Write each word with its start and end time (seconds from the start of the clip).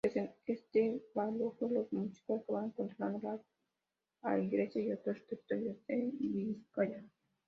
Desde 0.03 0.33
este 0.47 0.99
baluarte 1.13 1.69
los 1.69 1.93
Múgica 1.93 2.33
acabaron 2.33 2.71
controlando 2.71 3.19
la 4.23 4.31
anteiglesia 4.33 4.81
y 4.81 4.91
otros 4.93 5.23
territorios 5.27 5.77
de 5.87 6.11
Vizcaya. 6.17 7.03